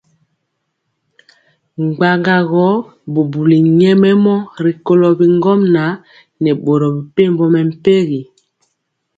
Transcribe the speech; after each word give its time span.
Bgabgagɔ 1.97 2.67
bubuli 3.13 3.57
nyɛmemɔ 3.79 4.35
rikolo 4.63 5.07
bi 5.17 5.25
ŋgomnaŋ 5.35 5.93
nɛ 6.41 6.51
boro 6.63 6.87
mepempɔ 6.95 7.45
mɛmpegi. 7.53 8.21